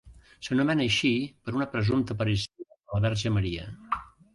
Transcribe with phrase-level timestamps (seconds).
[0.47, 1.11] S'anomena així
[1.49, 3.73] per una presumpta aparició de la verge Maria.